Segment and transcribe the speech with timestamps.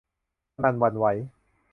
[0.53, 1.05] สนั่นหวั่นไหว